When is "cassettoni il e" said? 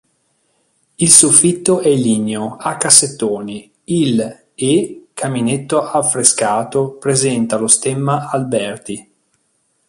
2.75-5.09